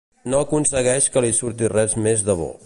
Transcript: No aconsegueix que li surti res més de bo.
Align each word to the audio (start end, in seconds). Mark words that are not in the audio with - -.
No 0.33 0.39
aconsegueix 0.45 1.11
que 1.17 1.23
li 1.27 1.31
surti 1.41 1.71
res 1.75 1.95
més 2.09 2.25
de 2.31 2.39
bo. 2.43 2.51